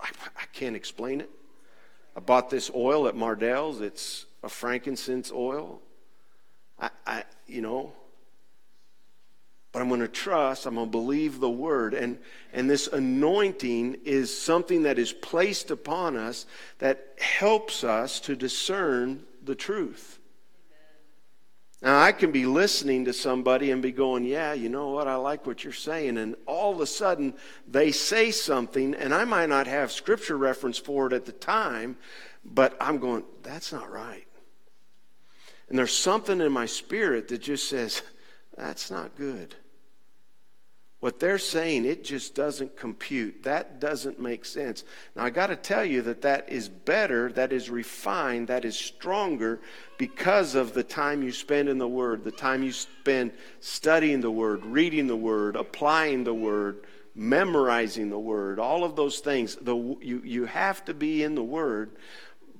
[0.00, 1.30] I, I can't explain it.
[2.14, 3.80] I bought this oil at Mardel's.
[3.80, 5.80] It's a frankincense oil.
[6.78, 7.92] I, I you know,
[9.72, 11.94] but I'm going to trust, I'm going to believe the word.
[11.94, 12.18] And,
[12.52, 16.46] and this anointing is something that is placed upon us
[16.78, 20.18] that helps us to discern the truth.
[21.82, 25.08] Now, I can be listening to somebody and be going, Yeah, you know what?
[25.08, 26.18] I like what you're saying.
[26.18, 27.32] And all of a sudden,
[27.66, 31.96] they say something, and I might not have scripture reference for it at the time,
[32.44, 34.26] but I'm going, That's not right.
[35.70, 38.02] And there's something in my spirit that just says,
[38.56, 39.54] That's not good.
[40.98, 43.44] What they're saying, it just doesn't compute.
[43.44, 44.84] That doesn't make sense.
[45.16, 48.76] Now, I got to tell you that that is better, that is refined, that is
[48.76, 49.60] stronger
[49.96, 54.30] because of the time you spend in the Word, the time you spend studying the
[54.30, 59.56] Word, reading the Word, applying the Word, memorizing the Word, all of those things.
[59.56, 61.92] The, you, you have to be in the Word,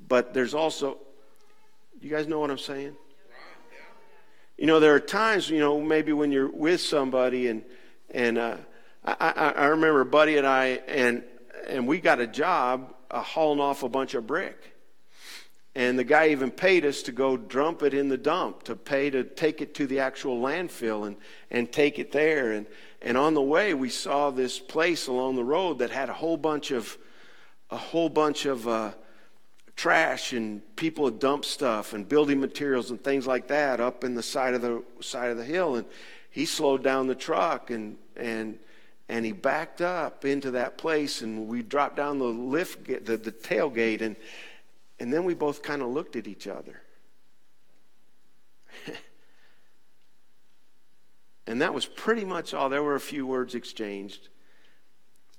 [0.09, 0.97] but there's also,
[2.01, 2.97] you guys know what I'm saying?
[4.57, 7.63] You know, there are times, you know, maybe when you're with somebody and
[8.13, 8.57] and uh,
[9.05, 11.23] I, I, remember a buddy and I, and,
[11.69, 14.75] and we got a job uh, hauling off a bunch of brick.
[15.75, 19.09] And the guy even paid us to go dump it in the dump, to pay
[19.11, 21.17] to take it to the actual landfill and,
[21.51, 22.53] and take it there.
[22.53, 22.67] And,
[23.01, 26.37] and on the way, we saw this place along the road that had a whole
[26.37, 26.99] bunch of,
[27.71, 28.91] a whole bunch of uh,
[29.81, 34.15] trash and people had dumped stuff and building materials and things like that up in
[34.15, 35.77] the side of the side of the hill.
[35.77, 35.87] And,
[36.31, 38.59] he slowed down the truck and and
[39.09, 43.33] and he backed up into that place and we dropped down the lift the, the
[43.33, 44.17] tailgate and
[45.01, 46.81] and then we both kind of looked at each other.
[51.47, 52.69] And that was pretty much all.
[52.69, 54.29] There were a few words exchanged.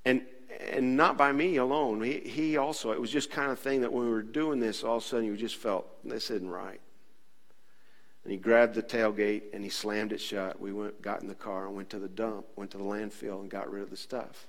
[0.03, 0.23] And
[0.59, 3.91] and not by me alone he, he also it was just kind of thing that
[3.91, 6.81] when we were doing this all of a sudden you just felt this isn't right
[8.23, 10.59] and he grabbed the tailgate and he slammed it shut.
[10.59, 13.41] We went, got in the car and went to the dump, went to the landfill
[13.41, 14.47] and got rid of the stuff.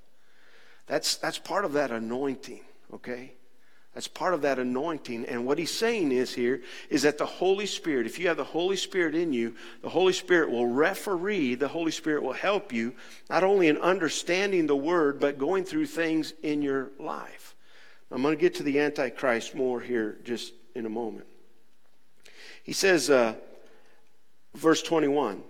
[0.87, 2.61] That's, that's part of that anointing,
[2.93, 3.35] okay?
[3.95, 5.27] That's part of that anointing.
[5.27, 8.45] And what he's saying is here is that the Holy Spirit, if you have the
[8.45, 12.95] Holy Spirit in you, the Holy Spirit will referee, the Holy Spirit will help you,
[13.29, 17.55] not only in understanding the word, but going through things in your life.
[18.11, 21.27] I'm going to get to the Antichrist more here just in a moment.
[22.63, 23.35] He says, uh,
[24.55, 25.43] Verse 21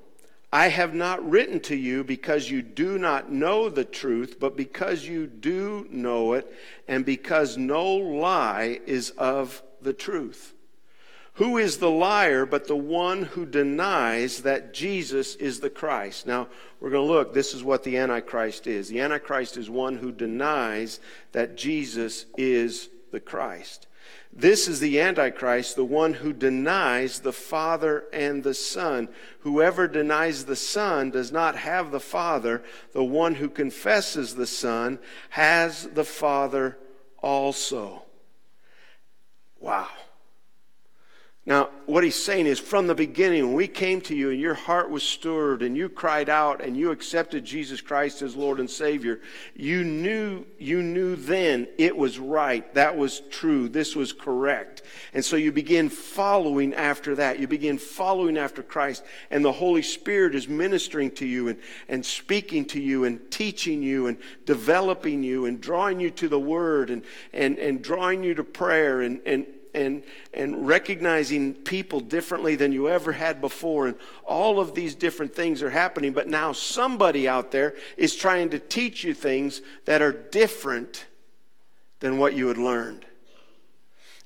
[0.52, 5.06] I have not written to you because you do not know the truth, but because
[5.06, 6.52] you do know it,
[6.86, 10.52] and because no lie is of the truth.
[11.36, 16.26] Who is the liar but the one who denies that Jesus is the Christ?
[16.26, 17.32] Now, we're going to look.
[17.32, 18.88] This is what the Antichrist is.
[18.88, 21.00] The Antichrist is one who denies
[21.32, 23.86] that Jesus is the Christ.
[24.34, 29.10] This is the Antichrist, the one who denies the Father and the Son.
[29.40, 32.62] Whoever denies the Son does not have the Father.
[32.92, 34.98] The one who confesses the Son
[35.30, 36.78] has the Father
[37.18, 38.04] also.
[39.60, 39.88] Wow.
[41.44, 44.54] Now, what he's saying is from the beginning, when we came to you and your
[44.54, 48.70] heart was stirred and you cried out and you accepted Jesus Christ as Lord and
[48.70, 49.20] Savior,
[49.56, 52.72] you knew, you knew then it was right.
[52.74, 53.68] That was true.
[53.68, 54.82] This was correct.
[55.14, 57.40] And so you begin following after that.
[57.40, 62.06] You begin following after Christ and the Holy Spirit is ministering to you and, and
[62.06, 66.88] speaking to you and teaching you and developing you and drawing you to the Word
[66.88, 67.02] and,
[67.32, 69.44] and, and drawing you to prayer and, and
[69.74, 70.02] and,
[70.34, 73.86] and recognizing people differently than you ever had before.
[73.86, 76.12] And all of these different things are happening.
[76.12, 81.06] But now somebody out there is trying to teach you things that are different
[82.00, 83.06] than what you had learned.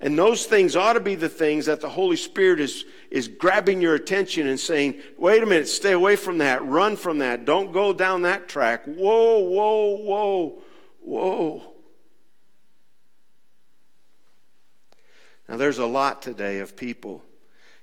[0.00, 3.80] And those things ought to be the things that the Holy Spirit is, is grabbing
[3.80, 7.72] your attention and saying, wait a minute, stay away from that, run from that, don't
[7.72, 8.84] go down that track.
[8.84, 10.62] Whoa, whoa, whoa,
[11.00, 11.75] whoa.
[15.48, 17.22] Now, there's a lot today of people.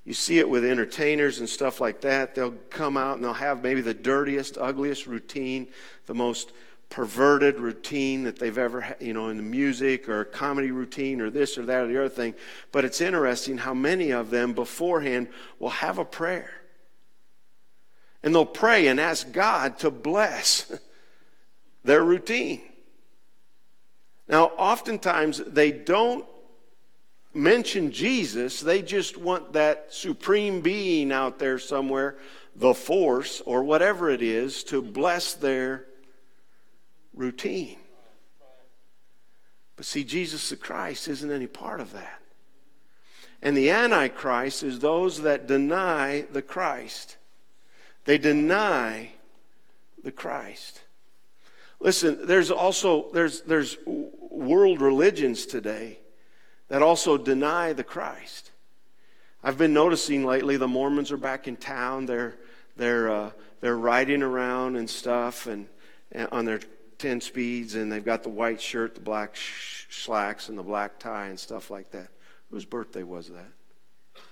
[0.06, 2.36] You see it with entertainers and stuff like that.
[2.36, 5.68] They'll come out and they'll have maybe the dirtiest, ugliest routine,
[6.08, 6.52] the most
[6.90, 11.30] perverted routine that they've ever had, you know, in the music or comedy routine or
[11.30, 12.36] this or that or the other thing.
[12.72, 16.52] But it's interesting how many of them beforehand will have a prayer.
[18.22, 20.72] And they'll pray and ask God to bless
[21.84, 22.62] their routine.
[24.28, 26.26] Now, oftentimes they don't
[27.34, 32.16] mention Jesus, they just want that supreme being out there somewhere,
[32.56, 35.86] the force or whatever it is, to bless their
[37.14, 37.78] routine.
[39.76, 42.20] But see, Jesus the Christ isn't any part of that.
[43.42, 47.18] And the Antichrist is those that deny the Christ.
[48.06, 49.12] They deny
[50.04, 50.82] the Christ.
[51.80, 56.00] Listen, there's also there's there's world religions today
[56.74, 58.50] that also deny the Christ.
[59.44, 62.08] I've been noticing lately the Mormons are back in town.
[62.08, 62.34] They're
[62.78, 63.32] they're uh,
[63.62, 65.68] they're riding around and stuff and,
[66.12, 66.62] and, on their
[66.98, 70.98] 10 speeds and they've got the white shirt, the black sh- slacks and the black
[70.98, 72.08] tie and stuff like that.
[72.50, 74.24] Whose birthday was that?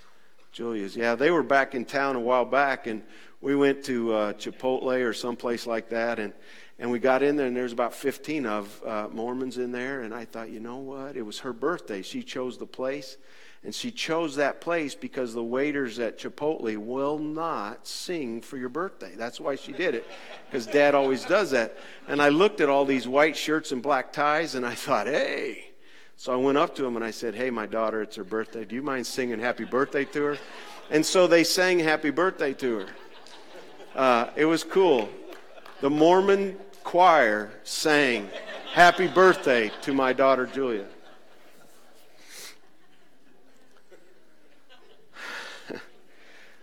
[0.51, 0.95] Julia's.
[0.95, 3.03] Yeah, they were back in town a while back and
[3.39, 6.33] we went to uh, Chipotle or someplace like that and
[6.81, 10.01] and we got in there, and there's about 15 of uh, Mormons in there.
[10.01, 11.15] And I thought, you know what?
[11.15, 12.01] It was her birthday.
[12.01, 13.17] She chose the place.
[13.63, 18.69] And she chose that place because the waiters at Chipotle will not sing for your
[18.69, 19.13] birthday.
[19.15, 20.07] That's why she did it,
[20.49, 21.77] because dad always does that.
[22.07, 25.65] And I looked at all these white shirts and black ties, and I thought, hey.
[26.17, 28.65] So I went up to him and I said, hey, my daughter, it's her birthday.
[28.65, 30.37] Do you mind singing happy birthday to her?
[30.89, 32.87] And so they sang happy birthday to her.
[33.95, 35.09] Uh, it was cool.
[35.81, 38.29] The Mormon choir sang
[38.73, 40.85] happy birthday to my daughter Julia.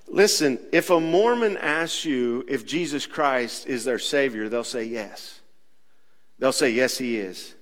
[0.06, 5.40] Listen, if a Mormon asks you if Jesus Christ is their Savior, they'll say yes.
[6.38, 7.54] They'll say, yes, He is.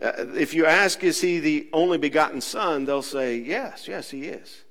[0.00, 4.24] Uh, if you ask, is He the only begotten Son, they'll say, yes, yes, He
[4.24, 4.64] is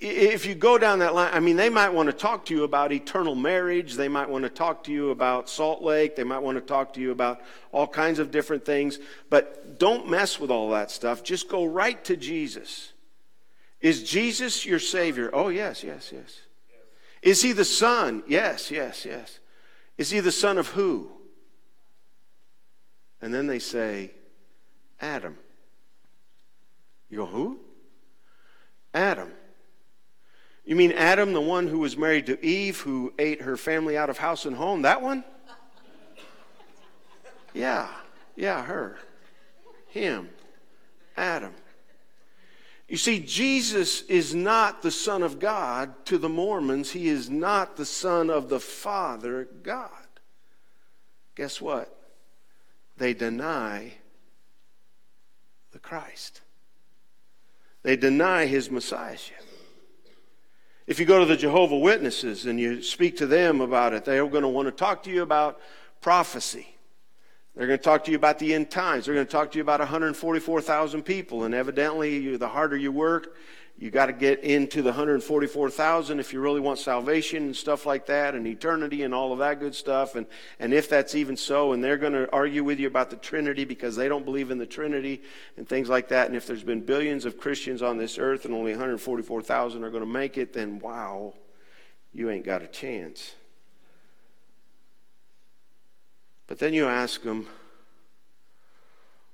[0.00, 2.64] if you go down that line, I mean, they might want to talk to you
[2.64, 3.94] about eternal marriage.
[3.94, 6.16] They might want to talk to you about Salt Lake.
[6.16, 7.40] They might want to talk to you about
[7.72, 8.98] all kinds of different things.
[9.30, 11.22] But don't mess with all that stuff.
[11.22, 12.92] Just go right to Jesus.
[13.80, 15.30] Is Jesus your Savior?
[15.32, 16.40] Oh, yes, yes, yes.
[17.20, 18.22] Is He the Son?
[18.28, 19.40] Yes, yes, yes.
[19.98, 21.10] Is He the Son of who?
[23.20, 24.12] And then they say,
[25.00, 25.36] Adam.
[27.10, 27.60] You go, who?
[28.94, 29.31] Adam.
[30.64, 34.10] You mean Adam, the one who was married to Eve, who ate her family out
[34.10, 34.82] of house and home?
[34.82, 35.24] That one?
[37.52, 37.88] Yeah,
[38.36, 38.98] yeah, her.
[39.88, 40.30] Him.
[41.16, 41.52] Adam.
[42.88, 46.90] You see, Jesus is not the Son of God to the Mormons.
[46.90, 49.88] He is not the Son of the Father God.
[51.34, 51.96] Guess what?
[52.98, 53.94] They deny
[55.72, 56.42] the Christ,
[57.82, 59.42] they deny his Messiahship.
[60.92, 64.26] If you go to the Jehovah Witnesses and you speak to them about it, they're
[64.26, 65.58] going to want to talk to you about
[66.02, 66.76] prophecy.
[67.56, 69.06] They're going to talk to you about the end times.
[69.06, 71.44] They're going to talk to you about 144,000 people.
[71.44, 73.34] And evidently, you, the harder you work,
[73.82, 78.06] you got to get into the 144,000 if you really want salvation and stuff like
[78.06, 80.14] that and eternity and all of that good stuff.
[80.14, 80.24] And,
[80.60, 83.64] and if that's even so, and they're going to argue with you about the Trinity
[83.64, 85.20] because they don't believe in the Trinity
[85.56, 86.28] and things like that.
[86.28, 90.04] And if there's been billions of Christians on this earth and only 144,000 are going
[90.04, 91.34] to make it, then wow,
[92.12, 93.34] you ain't got a chance.
[96.46, 97.48] But then you ask them,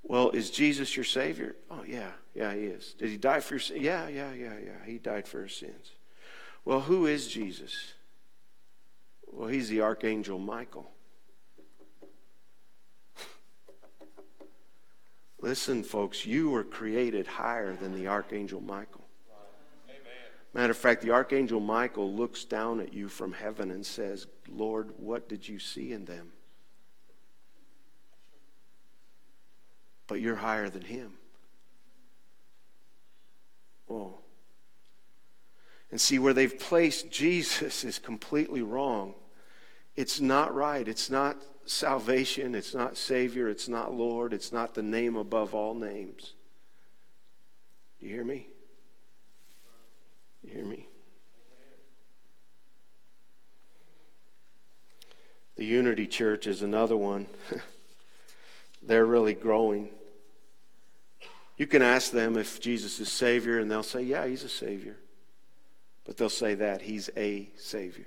[0.09, 1.55] well, is Jesus your Savior?
[1.71, 2.11] Oh, yeah.
[2.35, 2.95] Yeah, he is.
[2.95, 3.81] Did he die for your sins?
[3.81, 4.85] Yeah, yeah, yeah, yeah.
[4.87, 5.93] He died for his sins.
[6.65, 7.93] Well, who is Jesus?
[9.27, 10.91] Well, he's the Archangel Michael.
[15.41, 19.05] Listen, folks, you were created higher than the Archangel Michael.
[20.55, 24.93] Matter of fact, the Archangel Michael looks down at you from heaven and says, Lord,
[24.97, 26.33] what did you see in them?
[30.09, 31.13] But you're higher than him.
[33.89, 34.19] Oh.
[35.91, 39.15] And see, where they've placed Jesus is completely wrong.
[39.95, 40.87] It's not right.
[40.87, 42.55] It's not salvation.
[42.55, 43.49] It's not Savior.
[43.49, 44.33] It's not Lord.
[44.33, 46.35] It's not the name above all names.
[48.01, 48.49] You hear me?
[50.43, 50.89] You hear me?
[55.57, 57.27] The Unity Church is another one.
[58.83, 59.89] They're really growing.
[61.59, 64.97] You can ask them if Jesus is Savior, and they'll say, Yeah, He's a Savior.
[66.05, 68.07] But they'll say that He's a Savior.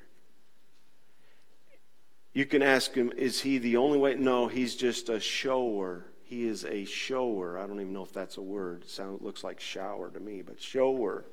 [2.34, 4.16] You can ask Him, Is He the only way?
[4.16, 6.06] No, He's just a shower.
[6.24, 7.60] He is a shower.
[7.60, 8.84] I don't even know if that's a word.
[8.84, 11.26] It sounds, looks like shower to me, but shower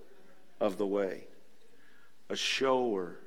[0.60, 1.28] of the way.
[2.28, 3.20] A shower.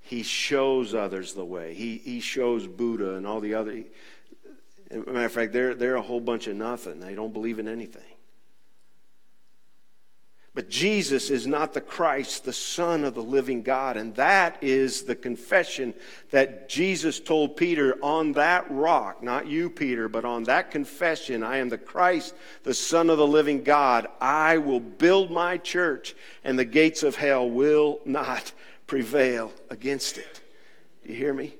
[0.00, 1.72] He shows others the way.
[1.72, 3.82] He, he shows Buddha and all the other.
[4.90, 7.00] Matter of fact, they're, they're a whole bunch of nothing.
[7.00, 8.02] They don't believe in anything.
[10.54, 13.96] But Jesus is not the Christ, the Son of the living God.
[13.96, 15.94] And that is the confession
[16.30, 21.58] that Jesus told Peter on that rock, not you, Peter, but on that confession I
[21.58, 22.34] am the Christ,
[22.64, 24.08] the Son of the living God.
[24.20, 28.50] I will build my church, and the gates of hell will not
[28.88, 30.40] prevail against it.
[31.04, 31.54] Do you hear me?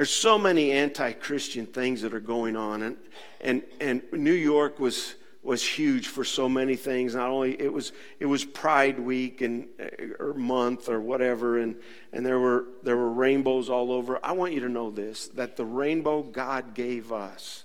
[0.00, 2.80] There's so many anti Christian things that are going on.
[2.80, 2.96] And,
[3.42, 7.14] and, and New York was was huge for so many things.
[7.14, 11.76] Not only it was it was Pride Week and uh, or month or whatever, and
[12.14, 14.18] and there were there were rainbows all over.
[14.24, 17.64] I want you to know this: that the rainbow God gave us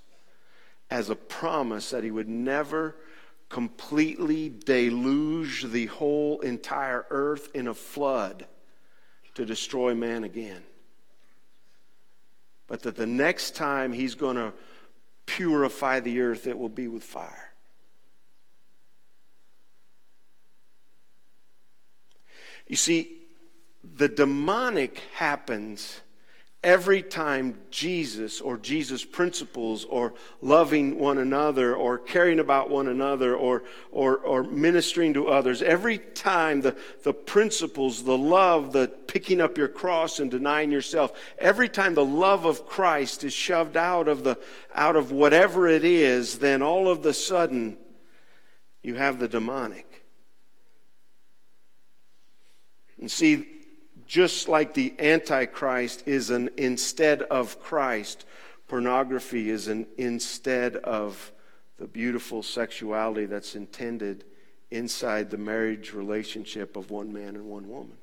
[0.92, 2.98] as a promise that He would never
[3.48, 8.46] completely deluge the whole entire earth in a flood
[9.36, 10.64] to destroy man again.
[12.68, 14.54] But that the next time He's going to
[15.26, 17.52] purify the earth, it will be with fire.
[22.68, 23.12] You see,
[23.84, 26.02] the demonic happens
[26.66, 33.36] every time Jesus or Jesus' principles or loving one another or caring about one another
[33.36, 39.40] or, or, or ministering to others, every time the, the principles, the love, the picking
[39.40, 44.08] up your cross and denying yourself, every time the love of Christ is shoved out
[44.08, 44.38] of, the,
[44.74, 47.78] out of whatever it is, then all of the sudden
[48.82, 50.04] you have the demonic.
[53.00, 53.55] And see,
[54.08, 58.26] just like the Antichrist is an instead of Christ,
[58.68, 61.32] pornography is an instead of
[61.78, 64.24] the beautiful sexuality that's intended
[64.72, 67.98] inside the marriage relationship of one man and one woman.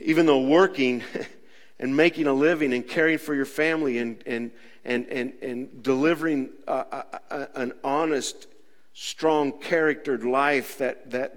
[0.00, 1.02] Even though working
[1.80, 4.50] and making a living and caring for your family and, and,
[4.84, 8.48] and, and, and delivering a, a, a, an honest,
[8.94, 11.36] strong charactered life that, that,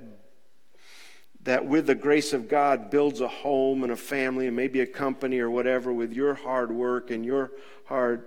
[1.44, 4.88] that, with the grace of God, builds a home and a family and maybe a
[4.88, 7.52] company or whatever with your hard work and your
[7.86, 8.26] hard.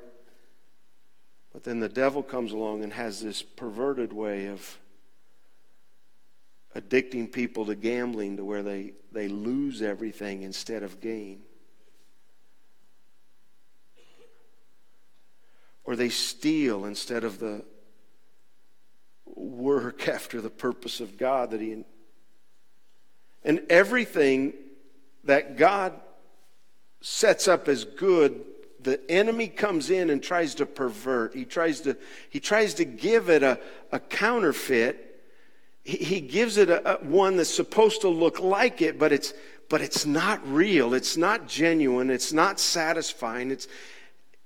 [1.53, 4.79] But then the devil comes along and has this perverted way of
[6.77, 11.43] addicting people to gambling to where they, they lose everything instead of gain.
[15.85, 17.65] Or they steal instead of the
[19.27, 21.85] work after the purpose of God that He.
[23.45, 24.55] And everything
[25.25, 25.93] that God
[27.01, 28.43] sets up as good,
[28.81, 31.35] the enemy comes in and tries to pervert.
[31.35, 31.97] He tries to,
[32.31, 33.59] he tries to give it a,
[33.93, 35.23] a counterfeit.
[35.83, 39.35] He, he gives it a, a, one that's supposed to look like it, but it's,
[39.69, 40.95] but it's not real.
[40.95, 42.09] It's not genuine.
[42.11, 43.51] It's not satisfying.
[43.51, 43.69] It's,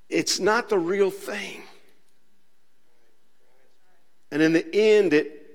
[0.08, 1.62] it's not the real thing.
[4.30, 5.46] And in the end, it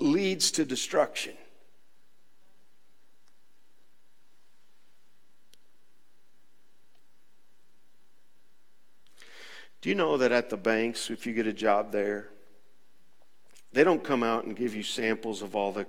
[0.00, 1.34] leads to destruction.
[9.80, 12.28] Do you know that at the banks, if you get a job there,
[13.72, 15.86] they don't come out and give you samples of all the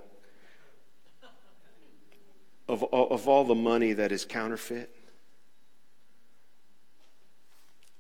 [2.68, 4.96] of, of all the money that is counterfeit?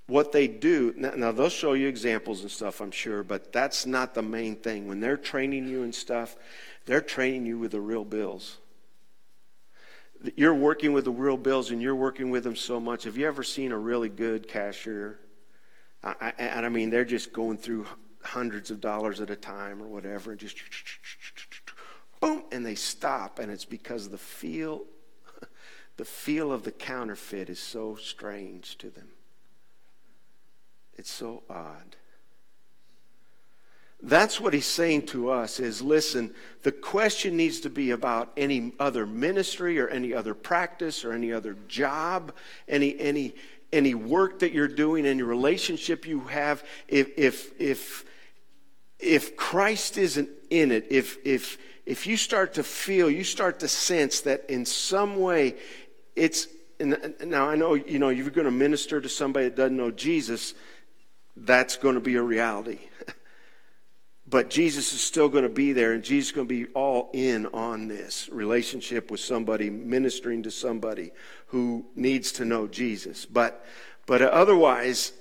[0.09, 3.85] What they do now, now, they'll show you examples and stuff i'm sure but that's
[3.85, 4.87] not the main thing.
[4.87, 6.35] When they're training you and stuff
[6.85, 8.57] they're training you with the real bills.
[10.35, 13.03] You're working with the real bills and you're working with them so much.
[13.03, 15.19] Have you ever seen a really good cashier?
[16.03, 17.85] I, and i mean they're just going through
[18.23, 20.57] hundreds of dollars at a time or whatever and just
[22.21, 24.85] boom and they stop and it's because the feel
[25.97, 29.09] the feel of the counterfeit is so strange to them
[30.99, 31.95] it's so odd.
[34.03, 36.33] That's what he's saying to us is listen,
[36.63, 41.31] the question needs to be about any other ministry or any other practice or any
[41.31, 42.33] other job,
[42.67, 43.33] any any
[43.71, 46.65] any work that you're doing, any relationship you have.
[46.89, 48.03] If if if
[48.99, 53.69] if Christ isn't in it, if if if you start to feel, you start to
[53.69, 55.55] sense that in some way
[56.17, 56.47] it's
[56.79, 60.53] now I know you know you're going to minister to somebody that doesn't know Jesus
[61.45, 62.79] that's going to be a reality.
[64.27, 67.09] but Jesus is still going to be there, and Jesus is going to be all
[67.13, 71.11] in on this relationship with somebody, ministering to somebody
[71.47, 73.25] who needs to know Jesus.
[73.25, 73.65] But,
[74.05, 75.13] but otherwise,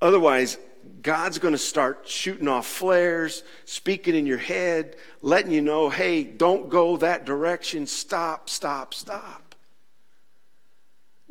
[0.00, 0.58] otherwise,
[1.02, 6.24] God's going to start shooting off flares, speaking in your head, letting you know, hey,
[6.24, 7.86] don't go that direction.
[7.86, 9.54] Stop, stop, stop.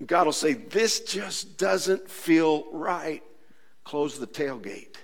[0.05, 3.23] God will say, This just doesn't feel right.
[3.87, 4.97] Close the tailgate.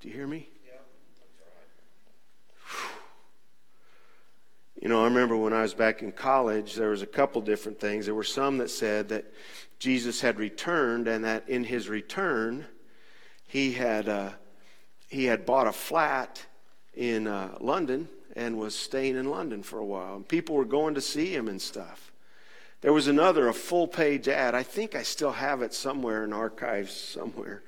[0.00, 0.48] Do you hear me?
[0.64, 0.80] That's
[1.38, 1.46] all
[2.64, 2.94] right.
[4.80, 7.78] You know, I remember when I was back in college, there was a couple different
[7.78, 8.06] things.
[8.06, 9.26] There were some that said that
[9.78, 12.64] Jesus had returned and that in his return,
[13.46, 14.30] he had, uh,
[15.08, 16.46] he had bought a flat
[16.94, 20.16] in uh, London and was staying in London for a while.
[20.16, 22.07] And people were going to see him and stuff.
[22.80, 24.54] There was another, a full page ad.
[24.54, 27.62] I think I still have it somewhere in archives somewhere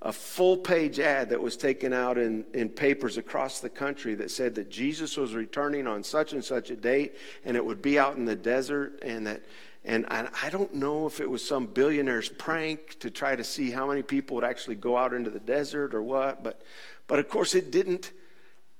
[0.00, 4.30] a full page ad that was taken out in, in papers across the country that
[4.30, 7.98] said that Jesus was returning on such and such a date and it would be
[7.98, 9.42] out in the desert and that
[9.84, 13.70] and I, I don't know if it was some billionaire's prank to try to see
[13.70, 16.62] how many people would actually go out into the desert or what but
[17.08, 18.12] but of course it didn't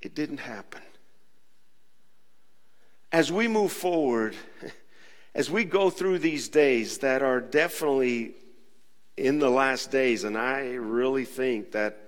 [0.00, 0.82] it didn't happen
[3.10, 4.36] as we move forward
[5.34, 8.34] as we go through these days that are definitely
[9.16, 11.98] in the last days, and I really think that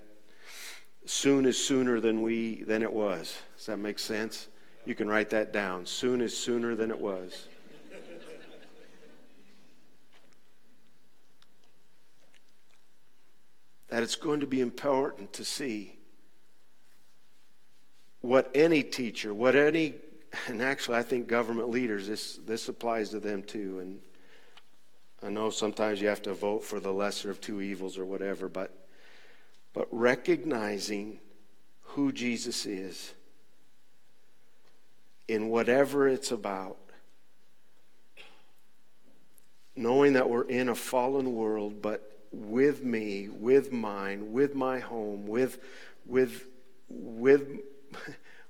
[1.07, 3.37] soon is sooner than we than it was.
[3.57, 4.49] Does that make sense?
[4.87, 5.87] You can write that down.
[5.87, 7.49] Soon is sooner than it was.
[13.91, 15.99] that it's going to be important to see
[18.21, 19.95] what any teacher, what any,
[20.47, 24.01] and actually I think government leaders, this, this applies to them too, and
[25.23, 28.49] I know sometimes you have to vote for the lesser of two evils or whatever,
[28.49, 28.73] but,
[29.73, 31.21] but recognizing
[31.83, 33.13] who Jesus is
[35.29, 36.79] in whatever it's about,
[39.77, 45.27] knowing that we're in a fallen world, but with me, with mine, with my home,
[45.27, 45.59] with,
[46.07, 46.47] with,
[46.89, 47.61] with,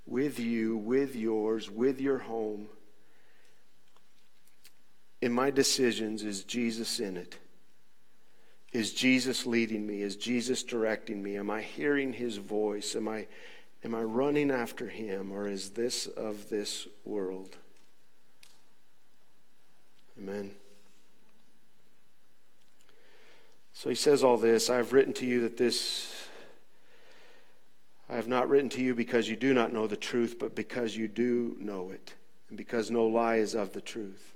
[0.06, 2.68] with you, with yours, with your home
[5.22, 7.36] in my decisions, is Jesus in it?
[8.72, 10.02] Is Jesus leading me?
[10.02, 11.36] Is Jesus directing me?
[11.36, 12.94] Am I hearing his voice?
[12.94, 13.26] Am I,
[13.84, 15.32] am I running after him?
[15.32, 17.56] Or is this of this world?
[20.18, 20.52] Amen.
[23.72, 26.19] So he says all this I have written to you that this.
[28.20, 31.08] Have not written to you because you do not know the truth, but because you
[31.08, 32.16] do know it,
[32.50, 34.34] and because no lie is of the truth.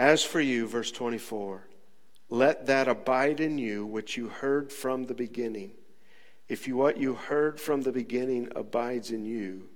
[0.00, 1.68] As for you, verse 24,
[2.28, 5.70] let that abide in you which you heard from the beginning.
[6.48, 9.68] If you, what you heard from the beginning abides in you,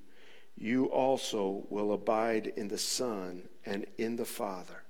[0.56, 4.82] you also will abide in the Son and in the Father.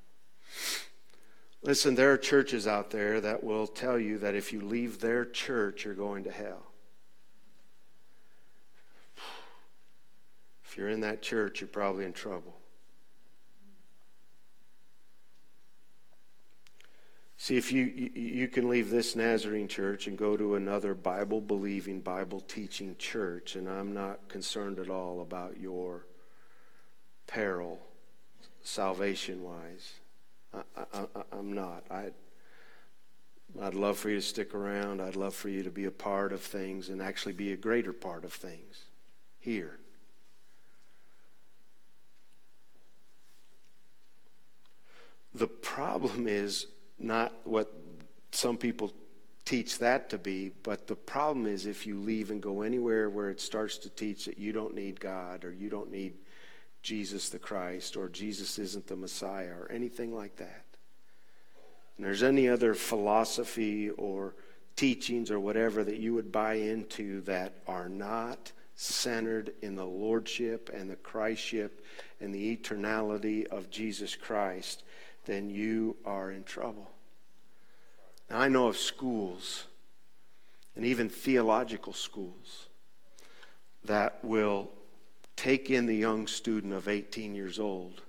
[1.65, 5.25] Listen, there are churches out there that will tell you that if you leave their
[5.25, 6.67] church, you're going to hell.
[10.65, 12.57] If you're in that church, you're probably in trouble.
[17.37, 22.01] See, if you, you can leave this Nazarene church and go to another Bible believing,
[22.01, 26.07] Bible teaching church, and I'm not concerned at all about your
[27.27, 27.81] peril,
[28.63, 29.95] salvation wise.
[30.55, 31.85] I, am not.
[31.91, 32.11] I,
[33.61, 35.01] I'd love for you to stick around.
[35.01, 37.93] I'd love for you to be a part of things and actually be a greater
[37.93, 38.85] part of things
[39.39, 39.79] here.
[45.35, 46.67] The problem is
[46.99, 47.73] not what
[48.33, 48.93] some people
[49.45, 53.31] teach that to be, but the problem is if you leave and go anywhere where
[53.31, 56.15] it starts to teach that you don't need God or you don't need
[56.83, 60.65] Jesus the Christ or Jesus isn't the Messiah or anything like that.
[61.97, 64.35] And there's any other philosophy or
[64.77, 70.71] teachings or whatever that you would buy into that are not centered in the lordship
[70.73, 71.71] and the Christship
[72.21, 74.83] and the eternality of Jesus Christ,
[75.25, 76.91] then you are in trouble.
[78.31, 79.67] Now, I know of schools,
[80.75, 82.69] and even theological schools,
[83.85, 84.71] that will
[85.37, 88.03] take in the young student of 18 years old.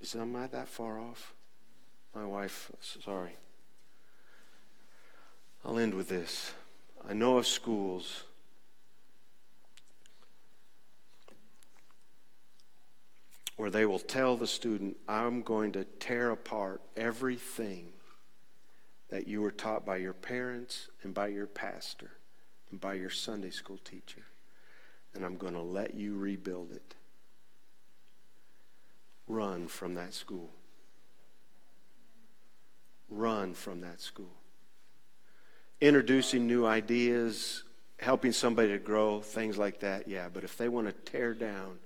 [0.00, 1.34] Is am I that far off?
[2.14, 2.70] My wife,
[3.04, 3.36] sorry.
[5.64, 6.52] I'll end with this.
[7.08, 8.24] I know of schools
[13.56, 17.88] where they will tell the student, I'm going to tear apart everything
[19.10, 22.12] that you were taught by your parents and by your pastor
[22.70, 24.22] and by your Sunday school teacher.
[25.14, 26.94] And I'm going to let you rebuild it.
[29.26, 30.50] Run from that school.
[33.08, 34.36] Run from that school.
[35.80, 37.62] Introducing new ideas
[37.98, 40.28] helping somebody to grow, things like that, yeah.
[40.32, 41.78] But if they want to tear down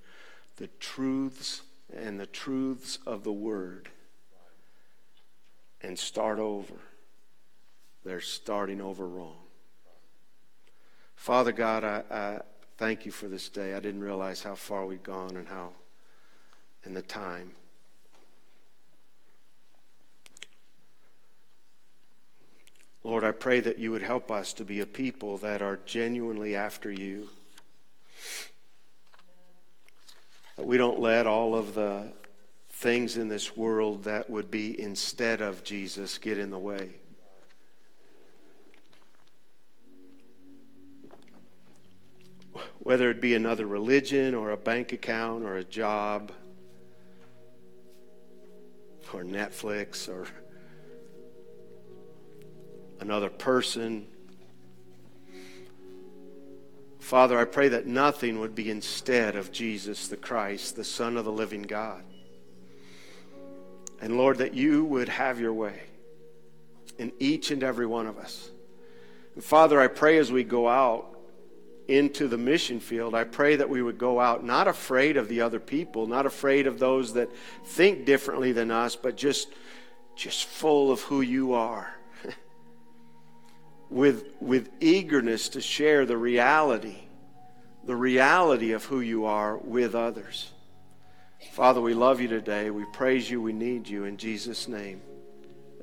[0.57, 1.61] the truths
[1.95, 3.89] and the truths of the Word
[5.81, 6.75] and start over,
[8.05, 9.37] they're starting over wrong.
[11.15, 12.41] Father God, I,
[12.77, 13.73] thank you for this day.
[13.73, 15.71] I didn't realize how far we'd gone and how,
[16.83, 17.51] and the time.
[23.03, 26.55] Lord, I pray that you would help us to be a people that are genuinely
[26.55, 27.29] after you.
[30.55, 32.13] That we don't let all of the
[32.69, 36.91] things in this world that would be instead of Jesus get in the way.
[42.83, 46.31] Whether it be another religion or a bank account or a job
[49.13, 50.27] or Netflix or
[52.99, 54.07] another person.
[56.99, 61.25] Father, I pray that nothing would be instead of Jesus the Christ, the Son of
[61.25, 62.03] the living God.
[64.01, 65.81] And Lord, that you would have your way
[66.97, 68.49] in each and every one of us.
[69.35, 71.12] And Father, I pray as we go out
[71.87, 75.41] into the mission field, I pray that we would go out not afraid of the
[75.41, 77.29] other people, not afraid of those that
[77.65, 79.49] think differently than us, but just,
[80.15, 81.93] just full of who you are
[83.89, 87.03] with, with eagerness to share the reality,
[87.83, 90.51] the reality of who you are with others.
[91.51, 92.69] Father, we love you today.
[92.69, 93.41] We praise you.
[93.41, 94.05] We need you.
[94.05, 95.01] In Jesus' name,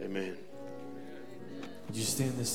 [0.00, 0.36] amen.
[1.86, 2.48] Would you stand this?